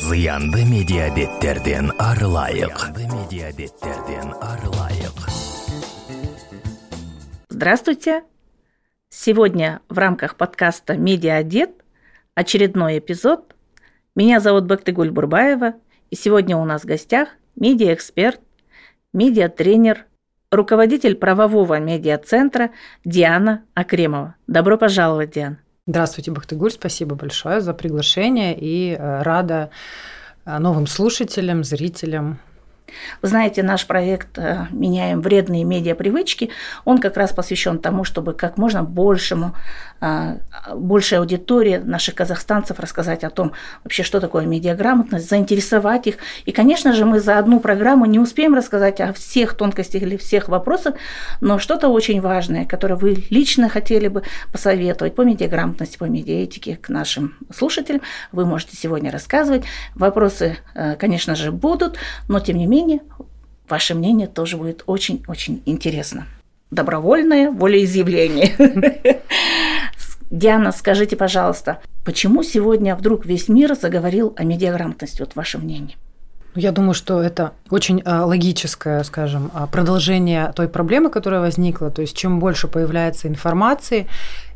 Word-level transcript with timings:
зыянды 0.00 0.64
медиабеттерден 0.64 1.92
арылайык 1.98 2.90
медиабеттерден 2.96 4.34
арылайык 4.42 5.14
Здравствуйте! 7.48 8.22
Сегодня 9.08 9.80
в 9.88 9.96
рамках 9.96 10.36
подкаста 10.36 10.96
«Медиадет» 10.98 11.70
очередной 12.34 12.98
эпизод. 12.98 13.54
Меня 14.14 14.40
зовут 14.40 14.66
Бактыгуль 14.66 15.10
Бурбаева, 15.10 15.74
и 16.10 16.16
сегодня 16.16 16.58
у 16.58 16.64
нас 16.66 16.82
в 16.82 16.86
гостях 16.86 17.30
медиаэксперт, 17.56 18.40
медиатренер, 19.14 20.04
руководитель 20.50 21.16
правового 21.16 21.80
медиацентра 21.80 22.70
Диана 23.06 23.64
Акремова. 23.72 24.34
Добро 24.46 24.76
пожаловать, 24.76 25.30
Диана. 25.30 25.58
Здравствуйте, 25.88 26.32
Бахтыгуль, 26.32 26.72
спасибо 26.72 27.14
большое 27.14 27.60
за 27.60 27.72
приглашение 27.72 28.58
и 28.58 28.96
э, 28.98 29.22
рада 29.22 29.70
э, 30.44 30.58
новым 30.58 30.88
слушателям, 30.88 31.62
зрителям 31.62 32.40
вы 33.22 33.28
знаете, 33.28 33.62
наш 33.62 33.86
проект 33.86 34.38
э, 34.38 34.66
«Меняем 34.70 35.20
вредные 35.20 35.64
медиапривычки», 35.64 36.50
он 36.84 36.98
как 36.98 37.16
раз 37.16 37.32
посвящен 37.32 37.78
тому, 37.78 38.04
чтобы 38.04 38.32
как 38.32 38.58
можно 38.58 38.82
большему, 38.82 39.54
э, 40.00 40.36
большей 40.74 41.18
аудитории 41.18 41.78
наших 41.78 42.14
казахстанцев 42.14 42.78
рассказать 42.78 43.24
о 43.24 43.30
том, 43.30 43.52
вообще, 43.84 44.02
что 44.02 44.20
такое 44.20 44.46
медиаграмотность, 44.46 45.28
заинтересовать 45.28 46.06
их. 46.06 46.16
И, 46.44 46.52
конечно 46.52 46.92
же, 46.92 47.04
мы 47.04 47.20
за 47.20 47.38
одну 47.38 47.60
программу 47.60 48.06
не 48.06 48.18
успеем 48.18 48.54
рассказать 48.54 49.00
о 49.00 49.12
всех 49.12 49.54
тонкостях 49.54 50.02
или 50.02 50.16
всех 50.16 50.48
вопросах, 50.48 50.94
но 51.40 51.58
что-то 51.58 51.88
очень 51.88 52.20
важное, 52.20 52.64
которое 52.64 52.96
вы 52.96 53.24
лично 53.30 53.68
хотели 53.68 54.08
бы 54.08 54.22
посоветовать 54.52 55.14
по 55.14 55.22
медиаграмотности, 55.22 55.98
по 55.98 56.04
медиаэтике 56.04 56.76
к 56.76 56.88
нашим 56.88 57.34
слушателям, 57.54 58.02
вы 58.32 58.46
можете 58.46 58.76
сегодня 58.76 59.10
рассказывать. 59.10 59.64
Вопросы, 59.94 60.58
э, 60.74 60.94
конечно 60.94 61.34
же, 61.34 61.50
будут, 61.50 61.96
но 62.28 62.40
тем 62.40 62.56
не 62.56 62.66
менее 62.66 62.75
менее, 62.76 63.00
ваше 63.68 63.94
мнение 63.94 64.26
тоже 64.26 64.56
будет 64.56 64.82
очень-очень 64.86 65.62
интересно. 65.66 66.26
Добровольное 66.70 67.50
волеизъявление. 67.50 68.52
Диана, 70.30 70.72
скажите, 70.72 71.16
пожалуйста, 71.16 71.78
почему 72.04 72.42
сегодня 72.42 72.96
вдруг 72.96 73.24
весь 73.24 73.48
мир 73.48 73.74
заговорил 73.74 74.34
о 74.36 74.44
медиаграмотности? 74.44 75.20
Вот 75.20 75.36
ваше 75.36 75.58
мнение. 75.58 75.96
Ну, 76.54 76.60
я 76.62 76.72
думаю, 76.72 76.94
что 76.94 77.22
это 77.22 77.52
очень 77.70 78.02
а, 78.04 78.24
логическое, 78.24 79.04
скажем, 79.04 79.50
а, 79.54 79.66
продолжение 79.66 80.52
той 80.56 80.68
проблемы, 80.68 81.10
которая 81.10 81.40
возникла. 81.40 81.90
То 81.90 82.02
есть 82.02 82.16
чем 82.16 82.40
больше 82.40 82.66
появляется 82.66 83.28
информации, 83.28 84.08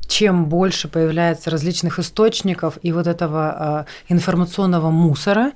чем 0.09 0.47
больше 0.47 0.89
появляется 0.89 1.51
различных 1.51 1.99
источников 1.99 2.79
и 2.83 2.93
вот 2.93 3.07
этого 3.07 3.51
а, 3.51 3.87
информационного 4.09 4.91
мусора, 4.91 5.53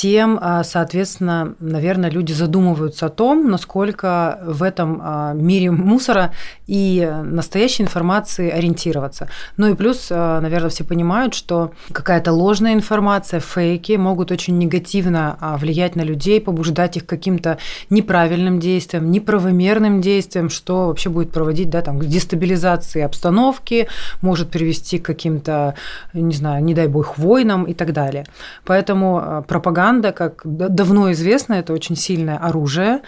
тем, 0.00 0.38
а, 0.40 0.62
соответственно, 0.62 1.56
наверное, 1.58 2.08
люди 2.08 2.32
задумываются 2.32 3.06
о 3.06 3.08
том, 3.08 3.50
насколько 3.50 4.38
в 4.44 4.62
этом 4.62 5.00
а, 5.02 5.32
мире 5.32 5.72
мусора 5.72 6.32
и 6.68 7.04
настоящей 7.24 7.82
информации 7.82 8.48
ориентироваться. 8.48 9.28
Ну 9.56 9.66
и 9.66 9.74
плюс, 9.74 10.06
а, 10.12 10.40
наверное, 10.40 10.70
все 10.70 10.84
понимают, 10.84 11.34
что 11.34 11.72
какая-то 11.90 12.30
ложная 12.30 12.74
информация, 12.74 13.40
фейки 13.40 13.94
могут 13.94 14.30
очень 14.30 14.56
негативно 14.58 15.36
влиять 15.58 15.96
на 15.96 16.02
людей, 16.02 16.40
побуждать 16.40 16.96
их 16.96 17.04
каким-то 17.04 17.58
неправильным 17.90 18.60
действиям, 18.60 19.10
неправомерным 19.10 20.00
действиям, 20.00 20.48
что 20.48 20.86
вообще 20.86 21.08
будет 21.08 21.32
проводить 21.32 21.70
да, 21.70 21.82
там, 21.82 21.98
к 21.98 22.04
дестабилизации 22.04 23.02
обстановки, 23.02 23.88
может 24.22 24.50
привести 24.50 25.00
к 25.00 25.06
каким-то, 25.06 25.74
не 26.12 26.34
знаю, 26.34 26.62
не 26.62 26.74
дай 26.74 26.86
бог, 26.86 27.18
войнам 27.18 27.64
и 27.64 27.74
так 27.74 27.92
далее. 27.92 28.26
Поэтому 28.64 29.44
пропаганда 29.48 29.87
пропаганда, 29.88 30.12
как 30.12 30.42
давно 30.44 31.12
известно, 31.12 31.54
это 31.54 31.72
очень 31.72 31.96
сильное 31.96 32.38
оружие. 32.38 33.00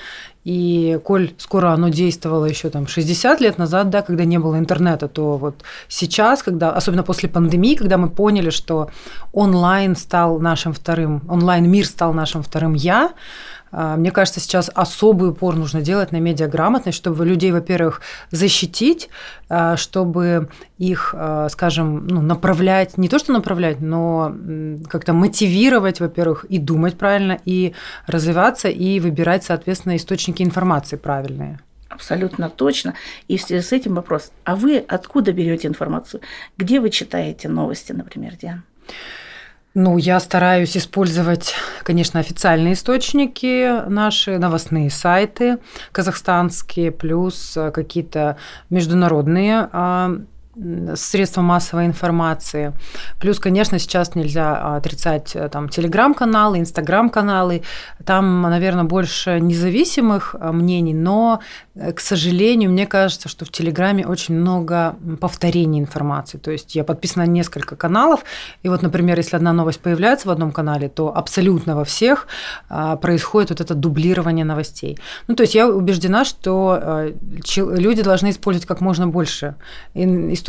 И 0.46 0.98
коль 1.04 1.32
скоро 1.36 1.72
оно 1.72 1.90
действовало 1.90 2.46
еще 2.46 2.70
там 2.70 2.86
60 2.86 3.40
лет 3.40 3.58
назад, 3.58 3.90
да, 3.90 4.00
когда 4.00 4.24
не 4.24 4.38
было 4.38 4.58
интернета, 4.58 5.06
то 5.08 5.36
вот 5.36 5.54
сейчас, 5.88 6.42
когда, 6.42 6.72
особенно 6.72 7.02
после 7.02 7.28
пандемии, 7.28 7.74
когда 7.74 7.98
мы 7.98 8.08
поняли, 8.08 8.50
что 8.50 8.88
онлайн 9.32 9.96
стал 9.96 10.40
нашим 10.40 10.72
вторым, 10.72 11.22
онлайн-мир 11.28 11.86
стал 11.86 12.14
нашим 12.14 12.42
вторым 12.42 12.74
«я», 12.74 13.10
мне 13.72 14.10
кажется, 14.10 14.40
сейчас 14.40 14.70
особый 14.74 15.30
упор 15.30 15.56
нужно 15.56 15.80
делать 15.80 16.12
на 16.12 16.16
медиаграмотность, 16.16 16.96
чтобы 16.96 17.24
людей, 17.24 17.52
во-первых, 17.52 18.00
защитить, 18.30 19.08
а, 19.48 19.76
чтобы 19.76 20.48
их, 20.78 21.14
а, 21.16 21.48
скажем, 21.48 22.06
ну, 22.06 22.20
направлять, 22.20 22.98
не 22.98 23.08
то 23.08 23.18
что 23.18 23.32
направлять, 23.32 23.80
но 23.80 24.34
как-то 24.88 25.12
мотивировать, 25.12 26.00
во-первых, 26.00 26.44
и 26.44 26.58
думать 26.58 26.98
правильно, 26.98 27.38
и 27.44 27.74
развиваться, 28.06 28.68
и 28.68 29.00
выбирать, 29.00 29.44
соответственно, 29.44 29.96
источники 29.96 30.42
информации 30.42 30.96
правильные. 30.96 31.60
Абсолютно 31.88 32.48
точно. 32.48 32.94
И 33.28 33.36
в 33.36 33.42
связи 33.42 33.62
с 33.62 33.72
этим 33.72 33.94
вопрос, 33.94 34.30
а 34.44 34.54
вы 34.56 34.78
откуда 34.78 35.32
берете 35.32 35.68
информацию? 35.68 36.20
Где 36.56 36.80
вы 36.80 36.90
читаете 36.90 37.48
новости, 37.48 37.92
например, 37.92 38.36
Диана? 38.36 38.62
Ну, 39.72 39.98
я 39.98 40.18
стараюсь 40.18 40.76
использовать, 40.76 41.54
конечно, 41.84 42.18
официальные 42.18 42.72
источники, 42.72 43.88
наши 43.88 44.36
новостные 44.36 44.90
сайты 44.90 45.58
казахстанские, 45.92 46.90
плюс 46.90 47.56
э, 47.56 47.70
какие-то 47.70 48.36
международные 48.68 49.68
а, 49.72 50.16
средства 50.94 51.42
массовой 51.42 51.86
информации. 51.86 52.72
Плюс, 53.18 53.38
конечно, 53.38 53.78
сейчас 53.78 54.14
нельзя 54.14 54.76
отрицать 54.76 55.34
э, 55.34 55.48
там 55.48 55.68
телеграм-каналы, 55.68 56.58
инстаграм-каналы. 56.58 57.62
Там, 58.04 58.42
наверное, 58.42 58.84
больше 58.84 59.40
независимых 59.40 60.34
э, 60.38 60.52
мнений, 60.52 60.94
но, 60.94 61.40
э, 61.74 61.92
к 61.92 62.00
сожалению, 62.00 62.70
мне 62.70 62.86
кажется, 62.86 63.28
что 63.28 63.44
в 63.44 63.50
телеграме 63.50 64.06
очень 64.06 64.34
много 64.34 64.96
повторений 65.20 65.80
информации. 65.80 66.38
То 66.38 66.50
есть 66.50 66.74
я 66.74 66.84
подписана 66.84 67.24
на 67.24 67.30
несколько 67.30 67.76
каналов, 67.76 68.24
и 68.62 68.68
вот, 68.68 68.82
например, 68.82 69.18
если 69.18 69.36
одна 69.36 69.52
новость 69.52 69.80
появляется 69.80 70.28
в 70.28 70.30
одном 70.30 70.52
канале, 70.52 70.88
то 70.88 71.16
абсолютно 71.16 71.76
во 71.76 71.84
всех 71.84 72.26
происходит 73.00 73.50
вот 73.50 73.60
это 73.60 73.74
дублирование 73.74 74.44
новостей. 74.44 74.98
Ну, 75.28 75.34
то 75.34 75.42
есть 75.42 75.54
я 75.54 75.68
убеждена, 75.68 76.24
что 76.24 77.12
люди 77.56 78.02
должны 78.02 78.30
использовать 78.30 78.66
как 78.66 78.80
можно 78.80 79.06
больше 79.06 79.54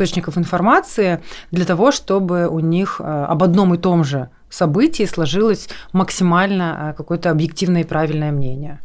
источников 0.02 0.36
информации 0.36 1.20
для 1.50 1.64
того, 1.64 1.92
чтобы 1.92 2.48
у 2.48 2.60
них 2.60 3.00
э, 3.00 3.04
об 3.04 3.42
одном 3.42 3.74
и 3.74 3.78
том 3.78 4.04
же 4.04 4.28
событии 4.50 5.04
сложилось 5.04 5.68
максимально 5.92 6.90
э, 6.90 6.96
какое-то 6.96 7.30
объективное 7.30 7.82
и 7.82 7.86
правильное 7.86 8.32
мнение. 8.32 8.80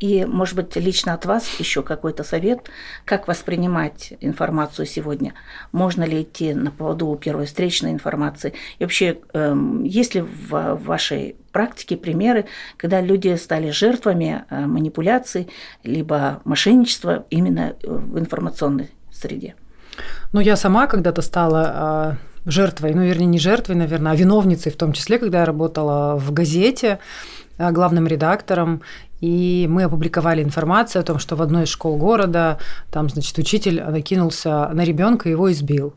И, 0.00 0.24
может 0.24 0.56
быть, 0.56 0.74
лично 0.76 1.12
от 1.12 1.26
вас 1.26 1.46
еще 1.60 1.82
какой-то 1.82 2.24
совет, 2.24 2.70
как 3.04 3.28
воспринимать 3.28 4.14
информацию 4.20 4.86
сегодня? 4.86 5.34
Можно 5.72 6.04
ли 6.04 6.22
идти 6.22 6.54
на 6.54 6.70
поводу 6.70 7.14
первой 7.16 7.44
встречной 7.44 7.92
информации? 7.92 8.54
И 8.78 8.84
вообще, 8.84 9.18
эм, 9.34 9.84
есть 9.84 10.14
ли 10.14 10.22
в 10.22 10.76
вашей 10.76 11.36
практике 11.52 11.98
примеры, 11.98 12.46
когда 12.78 13.02
люди 13.02 13.36
стали 13.36 13.70
жертвами 13.70 14.44
э, 14.48 14.66
манипуляций 14.66 15.48
либо 15.84 16.40
мошенничества 16.44 17.26
именно 17.28 17.74
в 17.82 18.18
информационной 18.18 18.90
среде? 19.12 19.54
Ну, 20.32 20.40
я 20.40 20.56
сама 20.56 20.86
когда-то 20.86 21.22
стала 21.22 21.62
а, 21.64 22.16
жертвой, 22.46 22.94
ну, 22.94 23.02
вернее, 23.02 23.26
не 23.26 23.38
жертвой, 23.38 23.74
наверное, 23.74 24.12
а 24.12 24.16
виновницей 24.16 24.70
в 24.70 24.76
том 24.76 24.92
числе, 24.92 25.18
когда 25.18 25.40
я 25.40 25.44
работала 25.44 26.16
в 26.16 26.32
газете 26.32 27.00
а, 27.58 27.72
главным 27.72 28.06
редактором, 28.06 28.82
и 29.20 29.66
мы 29.68 29.82
опубликовали 29.82 30.42
информацию 30.42 31.00
о 31.00 31.04
том, 31.04 31.18
что 31.18 31.34
в 31.34 31.42
одной 31.42 31.64
из 31.64 31.68
школ 31.68 31.96
города 31.96 32.58
там, 32.92 33.08
значит, 33.08 33.36
учитель 33.38 33.82
накинулся 33.82 34.68
на 34.68 34.84
ребенка 34.84 35.28
и 35.28 35.32
его 35.32 35.50
избил. 35.50 35.94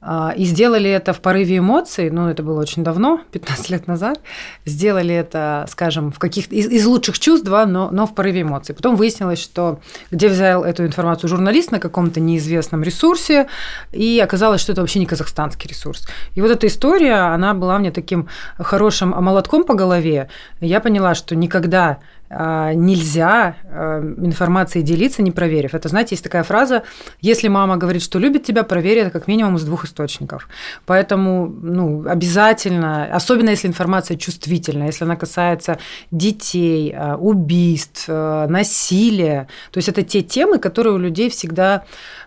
А, 0.00 0.32
и 0.36 0.44
сделали 0.44 0.88
это 0.88 1.12
в 1.12 1.20
порыве 1.20 1.58
эмоций, 1.58 2.08
ну, 2.10 2.28
это 2.28 2.44
было 2.44 2.60
очень 2.60 2.84
давно, 2.84 3.20
15 3.32 3.70
лет 3.70 3.86
назад. 3.88 4.20
Сделали 4.64 5.14
это, 5.14 5.66
скажем, 5.68 6.12
в 6.12 6.18
каких 6.18 6.52
из, 6.52 6.68
из 6.68 6.86
лучших 6.86 7.18
чувств, 7.18 7.48
да, 7.48 7.66
но, 7.66 7.90
но 7.90 8.06
в 8.06 8.14
порыве 8.14 8.42
эмоций. 8.42 8.74
Потом 8.74 8.94
выяснилось, 8.94 9.40
что 9.40 9.80
где 10.12 10.28
взял 10.28 10.62
эту 10.62 10.84
информацию 10.86 11.28
журналист 11.28 11.72
на 11.72 11.80
каком-то 11.80 12.20
неизвестном 12.20 12.82
ресурсе, 12.84 13.48
и 13.90 14.20
оказалось, 14.20 14.60
что 14.60 14.72
это 14.72 14.82
вообще 14.82 15.00
не 15.00 15.06
казахстанский 15.06 15.68
ресурс. 15.68 16.06
И 16.34 16.40
вот 16.40 16.50
эта 16.50 16.68
история, 16.68 17.34
она 17.34 17.54
была 17.54 17.78
мне 17.78 17.90
таким 17.90 18.28
хорошим 18.56 19.10
молотком 19.10 19.64
по 19.64 19.74
голове. 19.74 20.28
Я 20.60 20.80
поняла, 20.80 21.16
что 21.16 21.34
никогда 21.34 21.98
нельзя 22.30 23.56
а, 23.64 24.00
информацией 24.00 24.84
делиться, 24.84 25.22
не 25.22 25.30
проверив. 25.30 25.74
Это, 25.74 25.88
знаете, 25.88 26.14
есть 26.14 26.24
такая 26.24 26.42
фраза, 26.42 26.82
если 27.20 27.48
мама 27.48 27.76
говорит, 27.76 28.02
что 28.02 28.18
любит 28.18 28.44
тебя, 28.44 28.64
проверь 28.64 28.98
это 28.98 29.10
как 29.10 29.28
минимум 29.28 29.56
из 29.56 29.64
двух 29.64 29.84
источников. 29.84 30.48
Поэтому 30.84 31.46
ну, 31.46 32.06
обязательно, 32.06 33.04
особенно 33.06 33.50
если 33.50 33.68
информация 33.68 34.16
чувствительная, 34.16 34.88
если 34.88 35.04
она 35.04 35.16
касается 35.16 35.78
детей, 36.10 36.94
а, 36.94 37.16
убийств, 37.16 38.08
насилия, 38.08 39.48
то 39.70 39.78
есть 39.78 39.88
это 39.88 40.02
те 40.02 40.22
темы, 40.22 40.58
которые 40.58 40.94
у 40.94 40.98
людей 40.98 41.30
всегда 41.30 41.84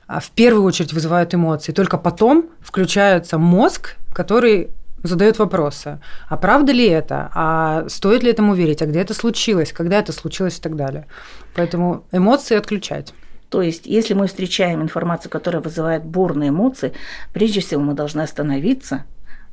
в 0.07 0.31
первую 0.31 0.63
очередь 0.63 0.93
вызывают 0.93 1.33
эмоции. 1.33 1.71
Только 1.71 1.97
потом 1.97 2.47
включается 2.61 3.37
мозг, 3.37 3.95
который 4.13 4.69
задает 5.03 5.39
вопросы. 5.39 5.99
А 6.27 6.37
правда 6.37 6.71
ли 6.71 6.87
это? 6.87 7.29
А 7.33 7.85
стоит 7.87 8.23
ли 8.23 8.31
этому 8.31 8.53
верить? 8.53 8.81
А 8.81 8.85
где 8.85 8.99
это 8.99 9.13
случилось? 9.13 9.71
Когда 9.73 9.99
это 9.99 10.11
случилось 10.11 10.57
и 10.57 10.61
так 10.61 10.75
далее? 10.75 11.07
Поэтому 11.55 12.03
эмоции 12.11 12.55
отключать. 12.55 13.13
То 13.49 13.61
есть, 13.61 13.85
если 13.85 14.13
мы 14.13 14.27
встречаем 14.27 14.81
информацию, 14.81 15.29
которая 15.29 15.61
вызывает 15.61 16.05
бурные 16.05 16.49
эмоции, 16.49 16.93
прежде 17.33 17.59
всего 17.59 17.81
мы 17.81 17.93
должны 17.93 18.21
остановиться, 18.21 19.05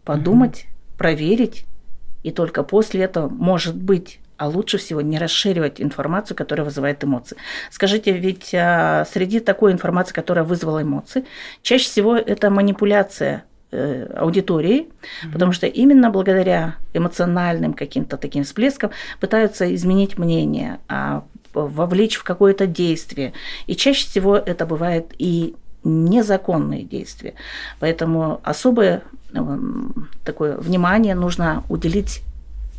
подумать, 0.05 0.67
угу. 0.67 0.99
проверить, 0.99 1.67
и 2.23 2.31
только 2.31 2.63
после 2.63 3.03
этого, 3.03 3.29
может 3.29 3.75
быть, 3.75 4.21
а 4.37 4.47
лучше 4.47 4.79
всего 4.79 5.01
не 5.01 5.19
расширивать 5.19 5.81
информацию, 5.81 6.37
которая 6.37 6.65
вызывает 6.65 7.03
эмоции. 7.03 7.37
Скажите, 7.73 8.13
ведь 8.13 8.55
а, 8.55 9.05
среди 9.13 9.41
такой 9.41 9.73
информации, 9.73 10.15
которая 10.15 10.45
вызвала 10.45 10.83
эмоции, 10.83 11.25
чаще 11.63 11.87
всего 11.87 12.17
это 12.17 12.49
манипуляция 12.51 13.45
э, 13.71 14.13
аудитории, 14.17 14.89
mm-hmm. 14.89 15.33
потому 15.33 15.53
что 15.53 15.67
именно 15.67 16.11
благодаря 16.11 16.77
эмоциональным 16.95 17.75
каким-то 17.75 18.17
таким 18.17 18.45
всплескам 18.45 18.91
пытаются 19.21 19.75
изменить 19.75 20.19
мнение, 20.19 20.79
а, 20.89 21.25
вовлечь 21.55 22.17
в 22.17 22.25
какое-то 22.25 22.67
действие. 22.67 23.33
И 23.67 23.77
чаще 23.77 24.07
всего 24.07 24.37
это 24.37 24.67
бывает 24.67 25.13
и 25.19 25.55
незаконные 25.85 26.83
действия. 26.83 27.35
Поэтому 27.81 28.41
особое 28.43 29.03
эм, 29.33 30.09
такое 30.25 30.57
внимание 30.57 31.15
нужно 31.15 31.65
уделить 31.69 32.23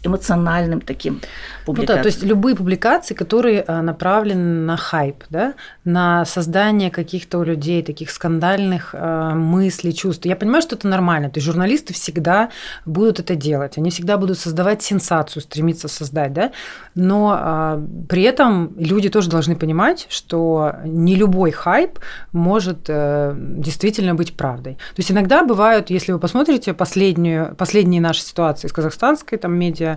эмоциональным 0.03 0.81
таким 0.81 1.21
публикациям. 1.65 1.97
Ну 1.97 1.97
да, 1.97 2.01
то 2.01 2.07
есть 2.07 2.23
любые 2.23 2.55
публикации, 2.55 3.13
которые 3.13 3.63
а, 3.67 3.81
направлены 3.81 4.65
на 4.65 4.77
хайп, 4.77 5.23
да, 5.29 5.53
на 5.83 6.25
создание 6.25 6.89
каких-то 6.89 7.39
у 7.39 7.43
людей 7.43 7.83
таких 7.83 8.11
скандальных 8.11 8.93
э, 8.93 9.33
мыслей, 9.33 9.93
чувств. 9.93 10.25
Я 10.25 10.35
понимаю, 10.35 10.61
что 10.61 10.75
это 10.75 10.87
нормально. 10.87 11.29
То 11.29 11.37
есть 11.37 11.45
журналисты 11.45 11.93
всегда 11.93 12.49
будут 12.85 13.19
это 13.19 13.35
делать. 13.35 13.77
Они 13.77 13.89
всегда 13.89 14.17
будут 14.17 14.37
создавать 14.37 14.81
сенсацию, 14.81 15.41
стремиться 15.41 15.87
создать, 15.87 16.33
да. 16.33 16.51
Но 16.95 17.37
э, 17.39 17.87
при 18.07 18.23
этом 18.23 18.73
люди 18.77 19.09
тоже 19.09 19.29
должны 19.29 19.55
понимать, 19.55 20.07
что 20.09 20.75
не 20.85 21.15
любой 21.15 21.51
хайп 21.51 21.99
может 22.31 22.85
э, 22.87 23.33
действительно 23.35 24.15
быть 24.15 24.35
правдой. 24.35 24.75
То 24.75 24.99
есть 24.99 25.11
иногда 25.11 25.43
бывают, 25.43 25.89
если 25.89 26.11
вы 26.11 26.19
посмотрите 26.19 26.73
последнюю, 26.73 27.55
последние 27.55 28.01
наши 28.01 28.21
ситуации 28.21 28.67
из 28.67 28.73
казахстанской 28.73 29.37
там 29.37 29.53
медиа 29.53 29.88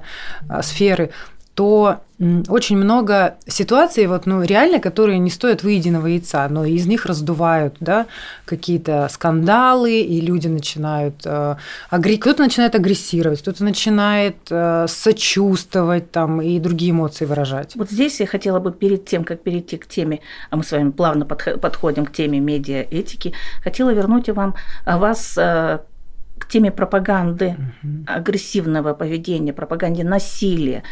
Э, 0.48 0.62
сферы, 0.62 1.10
то 1.54 2.00
очень 2.48 2.76
много 2.76 3.34
ситуаций, 3.46 4.06
вот, 4.06 4.26
ну, 4.26 4.42
реально, 4.42 4.78
которые 4.78 5.18
не 5.18 5.28
стоят 5.28 5.64
выеденного 5.64 6.06
яйца, 6.06 6.48
но 6.48 6.64
из 6.64 6.86
них 6.86 7.04
раздувают 7.06 7.76
да, 7.80 8.06
какие-то 8.44 9.08
скандалы, 9.10 10.00
и 10.00 10.20
люди 10.20 10.46
начинают... 10.46 11.16
Э. 11.24 11.56
Кто-то 11.90 12.42
начинает 12.42 12.74
агрессировать, 12.74 13.40
кто-то 13.40 13.64
начинает 13.64 14.36
э, 14.50 14.86
сочувствовать 14.88 16.12
там, 16.12 16.40
и 16.40 16.60
другие 16.60 16.92
эмоции 16.92 17.24
выражать. 17.24 17.74
Вот 17.74 17.90
здесь 17.90 18.20
я 18.20 18.26
хотела 18.26 18.60
бы 18.60 18.72
перед 18.72 19.04
тем, 19.04 19.24
как 19.24 19.42
перейти 19.42 19.76
к 19.76 19.86
теме, 19.86 20.20
а 20.50 20.56
мы 20.56 20.64
с 20.64 20.70
вами 20.70 20.90
плавно 20.90 21.26
подходим 21.26 22.06
к 22.06 22.12
теме 22.12 22.38
медиаэтики, 22.38 23.34
хотела 23.64 23.90
вернуть 23.92 24.28
вам, 24.30 24.54
вас 24.86 25.36
к 26.42 26.48
теме 26.48 26.72
пропаганды, 26.72 27.56
угу. 27.56 28.04
агрессивного 28.08 28.94
поведения, 28.94 29.52
пропаганде 29.52 30.02
насилия 30.02 30.82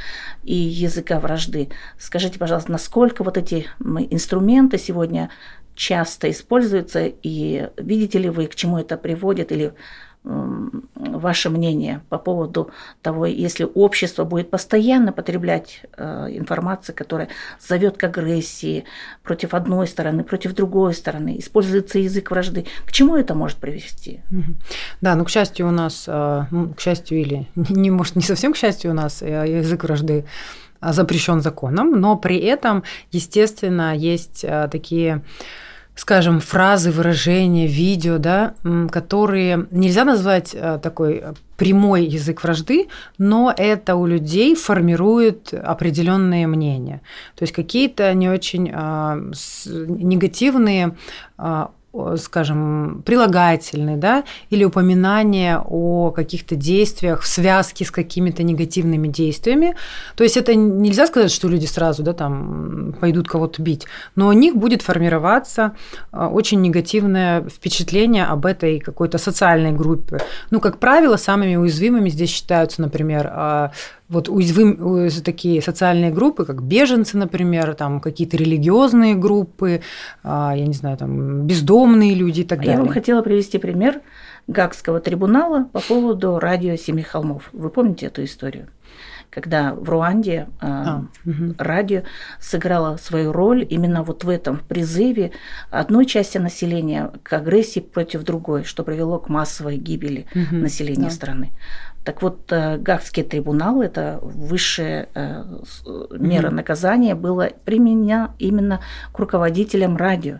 и 0.44 0.54
языка 0.54 1.18
вражды. 1.18 1.70
Скажите, 1.98 2.38
пожалуйста, 2.38 2.70
насколько 2.70 3.24
вот 3.24 3.36
эти 3.36 3.66
инструменты 3.80 4.78
сегодня 4.78 5.28
часто 5.74 6.30
используются, 6.30 7.06
и 7.06 7.68
видите 7.76 8.20
ли 8.20 8.28
вы, 8.28 8.46
к 8.46 8.54
чему 8.54 8.78
это 8.78 8.96
приводит, 8.96 9.50
или 9.50 9.72
ваше 10.22 11.48
мнение 11.48 12.02
по 12.08 12.18
поводу 12.18 12.70
того, 13.02 13.26
если 13.26 13.66
общество 13.74 14.24
будет 14.24 14.50
постоянно 14.50 15.12
потреблять 15.12 15.82
э, 15.96 16.26
информацию, 16.32 16.94
которая 16.94 17.28
зовет 17.58 17.96
к 17.96 18.04
агрессии 18.04 18.84
против 19.22 19.54
одной 19.54 19.86
стороны, 19.86 20.22
против 20.22 20.54
другой 20.54 20.92
стороны, 20.94 21.38
используется 21.38 21.98
язык 21.98 22.30
вражды, 22.30 22.66
к 22.86 22.92
чему 22.92 23.16
это 23.16 23.34
может 23.34 23.58
привести? 23.58 24.20
Да, 25.00 25.14
ну, 25.14 25.24
к 25.24 25.30
счастью, 25.30 25.68
у 25.68 25.70
нас, 25.70 26.04
э, 26.06 26.44
к 26.76 26.80
счастью 26.80 27.18
или 27.18 27.48
не, 27.54 27.90
может, 27.90 28.16
не 28.16 28.22
совсем 28.22 28.52
к 28.52 28.56
счастью 28.56 28.90
у 28.90 28.94
нас 28.94 29.22
э, 29.22 29.26
язык 29.26 29.84
вражды 29.84 30.26
запрещен 30.82 31.42
законом, 31.42 32.00
но 32.00 32.16
при 32.16 32.38
этом, 32.38 32.84
естественно, 33.10 33.94
есть 33.94 34.46
такие 34.70 35.22
скажем, 36.00 36.40
фразы, 36.40 36.90
выражения, 36.90 37.66
видео, 37.66 38.16
да, 38.16 38.54
которые 38.90 39.66
нельзя 39.70 40.06
назвать 40.06 40.54
э, 40.54 40.78
такой 40.82 41.22
прямой 41.58 42.06
язык 42.06 42.42
вражды, 42.42 42.88
но 43.18 43.52
это 43.54 43.96
у 43.96 44.06
людей 44.06 44.54
формирует 44.54 45.52
определенные 45.52 46.46
мнения. 46.46 47.02
То 47.36 47.42
есть 47.42 47.52
какие-то 47.52 48.14
не 48.14 48.30
очень 48.30 48.70
а, 48.72 49.18
негативные 49.66 50.96
а, 51.36 51.70
скажем, 52.18 53.02
прилагательный, 53.04 53.96
да, 53.96 54.22
или 54.50 54.64
упоминание 54.64 55.58
о 55.58 56.12
каких-то 56.12 56.54
действиях 56.54 57.22
в 57.22 57.26
связке 57.26 57.84
с 57.84 57.90
какими-то 57.90 58.44
негативными 58.44 59.08
действиями. 59.08 59.74
То 60.14 60.22
есть 60.22 60.36
это 60.36 60.54
нельзя 60.54 61.06
сказать, 61.06 61.32
что 61.32 61.48
люди 61.48 61.66
сразу, 61.66 62.02
да, 62.04 62.12
там 62.12 62.94
пойдут 63.00 63.26
кого-то 63.26 63.60
бить, 63.60 63.86
но 64.14 64.28
у 64.28 64.32
них 64.32 64.54
будет 64.56 64.82
формироваться 64.82 65.72
а, 66.12 66.28
очень 66.28 66.60
негативное 66.60 67.42
впечатление 67.48 68.24
об 68.24 68.46
этой 68.46 68.78
какой-то 68.78 69.18
социальной 69.18 69.72
группе. 69.72 70.20
Ну, 70.50 70.60
как 70.60 70.78
правило, 70.78 71.16
самыми 71.16 71.56
уязвимыми 71.56 72.08
здесь 72.08 72.30
считаются, 72.30 72.82
например, 72.82 73.28
а, 73.32 73.72
вот 74.10 74.28
уязвим, 74.28 75.08
такие 75.24 75.62
социальные 75.62 76.10
группы, 76.10 76.44
как 76.44 76.62
беженцы, 76.62 77.16
например, 77.16 77.74
там 77.74 78.00
какие-то 78.00 78.36
религиозные 78.36 79.14
группы, 79.14 79.82
а, 80.22 80.52
я 80.54 80.66
не 80.66 80.74
знаю, 80.74 80.96
там 80.96 81.46
бездомные 81.46 82.14
люди 82.14 82.40
и 82.40 82.44
так 82.44 82.58
далее. 82.58 82.74
Я 82.74 82.80
вам 82.80 82.88
хотела 82.88 83.22
привести 83.22 83.58
пример 83.58 84.00
Гагского 84.48 85.00
трибунала 85.00 85.64
по 85.72 85.80
поводу 85.80 86.38
радио 86.40 86.74
Семи 86.76 87.02
холмов. 87.02 87.50
Вы 87.52 87.70
помните 87.70 88.06
эту 88.06 88.24
историю? 88.24 88.66
когда 89.30 89.74
в 89.74 89.88
Руанде 89.88 90.48
а, 90.60 91.04
угу. 91.24 91.54
радио 91.56 92.02
сыграло 92.40 92.96
свою 92.96 93.32
роль 93.32 93.66
именно 93.68 94.02
вот 94.02 94.24
в 94.24 94.28
этом 94.28 94.58
призыве 94.58 95.30
одной 95.70 96.04
части 96.04 96.38
населения 96.38 97.12
к 97.22 97.32
агрессии 97.32 97.80
против 97.80 98.24
другой, 98.24 98.64
что 98.64 98.82
привело 98.82 99.18
к 99.18 99.28
массовой 99.28 99.78
гибели 99.78 100.26
угу. 100.34 100.56
населения 100.56 101.04
да. 101.04 101.10
страны. 101.10 101.52
Так 102.04 102.22
вот, 102.22 102.50
э, 102.50 102.78
Гагский 102.78 103.22
трибунал, 103.22 103.82
это 103.82 104.18
высшая 104.22 105.08
э, 105.14 105.44
мера 106.10 106.48
mm 106.48 106.54
наказания, 106.54 107.14
была 107.14 107.50
применена 107.64 108.34
именно 108.38 108.80
к 109.12 109.18
руководителям 109.18 109.96
радио. 109.96 110.38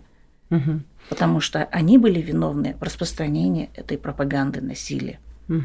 mm 0.51 0.81
Потому 1.09 1.41
что 1.41 1.65
они 1.73 1.99
были 1.99 2.21
виновны 2.21 2.77
в 2.79 2.83
распространении 2.83 3.71
этой 3.75 3.99
пропаганды 3.99 4.61
насилия. 4.61 5.19
mm 5.49 5.63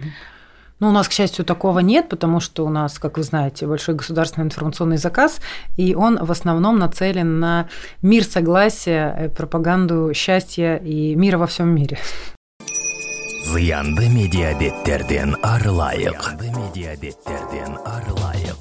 Ну, 0.81 0.89
у 0.89 0.91
нас, 0.91 1.07
к 1.07 1.13
счастью, 1.13 1.45
такого 1.45 1.79
нет, 1.79 2.09
потому 2.09 2.41
что 2.41 2.65
у 2.65 2.69
нас, 2.69 2.99
как 2.99 3.17
вы 3.17 3.23
знаете, 3.23 3.65
большой 3.65 3.95
государственный 3.95 4.47
информационный 4.47 4.97
заказ, 4.97 5.39
и 5.77 5.95
он 5.95 6.17
в 6.17 6.29
основном 6.31 6.77
нацелен 6.77 7.39
на 7.39 7.69
мир, 8.01 8.25
согласия, 8.25 9.15
э, 9.17 9.29
пропаганду 9.29 10.11
счастья 10.13 10.75
и 10.75 11.15
мира 11.15 11.37
во 11.37 11.45
всем 11.45 11.69
мире. 11.69 11.97
Зыянды 13.45 14.09
медиабеттерден 14.09 15.37
арылайык 15.43 16.33
медиабеттерден 16.41 17.77
арылайык 17.85 18.57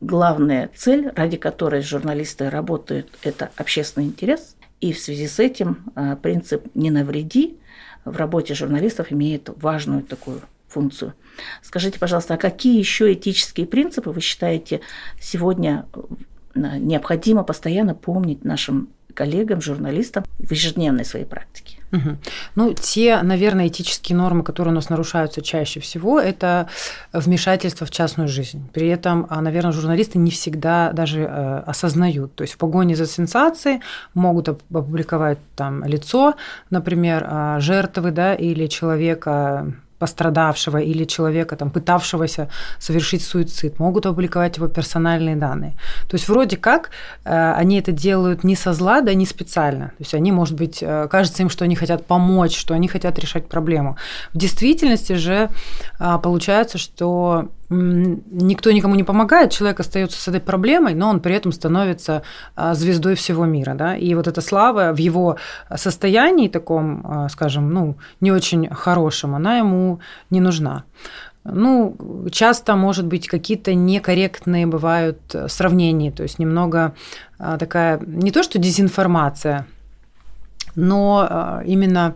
главная 0.00 0.70
цель, 0.74 1.10
ради 1.16 1.36
которой 1.36 1.82
журналисты 1.82 2.48
работают, 2.48 3.18
это 3.22 3.50
общественный 3.56 4.06
интерес. 4.06 4.56
И 4.80 4.92
в 4.92 4.98
связи 4.98 5.26
с 5.26 5.38
этим 5.40 5.84
а, 5.94 6.16
принцип 6.16 6.66
«не 6.74 6.90
навреди» 6.90 7.56
в 8.04 8.16
работе 8.16 8.54
журналистов 8.54 9.10
имеет 9.10 9.48
важную 9.56 10.02
такую 10.02 10.42
функцию. 10.68 11.14
Скажите, 11.62 11.98
пожалуйста, 11.98 12.34
а 12.34 12.36
какие 12.36 12.78
еще 12.78 13.12
этические 13.12 13.66
принципы 13.66 14.10
вы 14.10 14.20
считаете 14.20 14.80
сегодня 15.20 15.86
а, 16.54 16.78
необходимо 16.78 17.42
постоянно 17.42 17.94
помнить 17.94 18.44
нашим 18.44 18.90
коллегам, 19.12 19.60
журналистам 19.60 20.24
в 20.38 20.50
ежедневной 20.50 21.04
своей 21.04 21.24
практике. 21.24 21.78
Угу. 21.92 22.16
Ну, 22.56 22.74
те, 22.74 23.20
наверное, 23.22 23.68
этические 23.68 24.16
нормы, 24.16 24.42
которые 24.42 24.72
у 24.72 24.74
нас 24.74 24.88
нарушаются 24.88 25.42
чаще 25.42 25.80
всего, 25.80 26.18
это 26.18 26.68
вмешательство 27.12 27.86
в 27.86 27.90
частную 27.90 28.28
жизнь. 28.28 28.66
При 28.72 28.88
этом, 28.88 29.26
а, 29.28 29.42
наверное, 29.42 29.72
журналисты 29.72 30.18
не 30.18 30.30
всегда 30.30 30.92
даже 30.92 31.20
э, 31.20 31.62
осознают. 31.66 32.34
То 32.34 32.42
есть 32.42 32.54
в 32.54 32.56
погоне 32.56 32.96
за 32.96 33.06
сенсацией 33.06 33.80
могут 34.14 34.48
опубликовать 34.48 35.38
там 35.54 35.84
лицо, 35.84 36.34
например, 36.70 37.26
а, 37.28 37.60
жертвы, 37.60 38.10
да, 38.10 38.34
или 38.34 38.66
человека 38.68 39.74
пострадавшего 40.02 40.78
или 40.78 41.04
человека, 41.04 41.54
там, 41.56 41.70
пытавшегося 41.70 42.48
совершить 42.78 43.22
суицид, 43.22 43.78
могут 43.78 44.06
опубликовать 44.06 44.56
его 44.56 44.66
персональные 44.66 45.36
данные. 45.36 45.74
То 46.08 46.16
есть 46.16 46.28
вроде 46.28 46.56
как 46.56 46.90
э, 47.24 47.52
они 47.60 47.78
это 47.78 47.92
делают 47.92 48.44
не 48.44 48.56
со 48.56 48.72
зла, 48.72 49.00
да 49.00 49.14
не 49.14 49.26
специально. 49.26 49.86
То 49.86 50.00
есть 50.00 50.14
они, 50.14 50.32
может 50.32 50.56
быть, 50.56 50.82
э, 50.82 51.08
кажется 51.08 51.42
им, 51.42 51.50
что 51.50 51.64
они 51.64 51.76
хотят 51.76 52.06
помочь, 52.06 52.58
что 52.58 52.74
они 52.74 52.88
хотят 52.88 53.18
решать 53.18 53.48
проблему. 53.48 53.96
В 54.34 54.38
действительности 54.38 55.12
же 55.12 55.48
э, 56.00 56.18
получается, 56.22 56.78
что 56.78 57.48
никто 57.72 58.70
никому 58.70 58.94
не 58.94 59.04
помогает, 59.04 59.50
человек 59.50 59.80
остается 59.80 60.20
с 60.20 60.28
этой 60.28 60.40
проблемой, 60.40 60.94
но 60.94 61.08
он 61.08 61.20
при 61.20 61.34
этом 61.34 61.52
становится 61.52 62.22
а, 62.54 62.74
звездой 62.74 63.14
всего 63.14 63.44
мира. 63.44 63.74
Да? 63.74 63.96
И 63.96 64.14
вот 64.14 64.28
эта 64.28 64.40
слава 64.40 64.92
в 64.92 64.98
его 64.98 65.36
состоянии 65.74 66.48
таком, 66.48 67.04
а, 67.04 67.28
скажем, 67.28 67.72
ну, 67.72 67.96
не 68.20 68.32
очень 68.32 68.68
хорошем, 68.68 69.34
она 69.34 69.58
ему 69.58 70.00
не 70.30 70.40
нужна. 70.40 70.84
Ну, 71.44 71.96
часто, 72.30 72.76
может 72.76 73.06
быть, 73.06 73.26
какие-то 73.26 73.74
некорректные 73.74 74.66
бывают 74.66 75.18
сравнения, 75.48 76.12
то 76.12 76.22
есть 76.22 76.38
немного 76.38 76.94
а, 77.38 77.58
такая, 77.58 77.98
не 78.06 78.30
то 78.30 78.42
что 78.42 78.58
дезинформация, 78.58 79.66
но 80.76 81.60
именно 81.66 82.14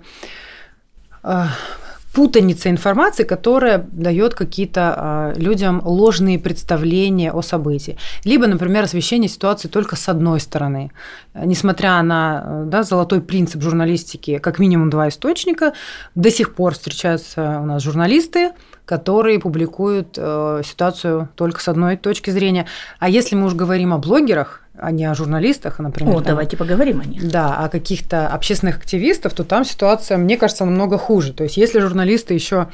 путаница 2.16 2.70
информации, 2.70 3.24
которая 3.24 3.86
дает 3.92 4.34
какие-то 4.34 4.94
а, 4.96 5.32
людям 5.36 5.82
ложные 5.84 6.38
представления 6.38 7.30
о 7.30 7.42
событии. 7.42 7.98
Либо, 8.24 8.46
например, 8.46 8.84
освещение 8.84 9.28
ситуации 9.28 9.68
только 9.68 9.96
с 9.96 10.08
одной 10.08 10.40
стороны. 10.40 10.92
Несмотря 11.34 12.00
на 12.02 12.62
да, 12.64 12.84
золотой 12.84 13.20
принцип 13.20 13.60
журналистики, 13.60 14.38
как 14.38 14.58
минимум 14.58 14.88
два 14.88 15.10
источника, 15.10 15.74
до 16.14 16.30
сих 16.30 16.54
пор 16.54 16.72
встречаются 16.72 17.60
у 17.60 17.66
нас 17.66 17.82
журналисты, 17.82 18.52
которые 18.86 19.38
публикуют 19.38 20.16
э, 20.16 20.62
ситуацию 20.64 21.28
только 21.34 21.60
с 21.60 21.68
одной 21.68 21.98
точки 21.98 22.30
зрения. 22.30 22.66
А 22.98 23.10
если 23.10 23.36
мы 23.36 23.48
уж 23.48 23.54
говорим 23.54 23.92
о 23.92 23.98
блогерах, 23.98 24.62
а 24.78 24.90
не 24.90 25.04
о 25.04 25.14
журналистах, 25.14 25.78
например. 25.78 26.14
О, 26.14 26.16
там, 26.18 26.24
давайте 26.24 26.56
поговорим 26.56 27.00
о 27.00 27.04
них. 27.04 27.28
Да, 27.28 27.56
о 27.56 27.68
каких-то 27.68 28.28
общественных 28.28 28.76
активистов, 28.76 29.32
то 29.34 29.44
там 29.44 29.64
ситуация, 29.64 30.16
мне 30.18 30.36
кажется, 30.36 30.64
намного 30.64 30.98
хуже. 30.98 31.32
То 31.32 31.44
есть, 31.44 31.56
если 31.56 31.80
журналисты 31.80 32.34
еще 32.34 32.68